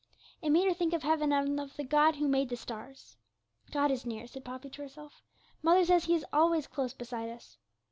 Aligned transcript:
It 0.41 0.49
made 0.49 0.67
her 0.67 0.73
think 0.73 0.93
of 0.93 1.03
heaven, 1.03 1.31
and 1.31 1.59
of 1.59 1.79
God 1.89 2.15
who 2.15 2.27
made 2.27 2.49
the 2.49 2.55
stars. 2.55 3.17
'God 3.69 3.91
is 3.91 4.03
near,' 4.03 4.25
said 4.25 4.43
Poppy 4.43 4.71
to 4.71 4.81
herself. 4.81 5.21
'Mother 5.61 5.85
says 5.85 6.05
He 6.05 6.15
is 6.15 6.25
always 6.33 6.65
close 6.65 6.95
beside 6.95 7.29
us. 7.29 7.59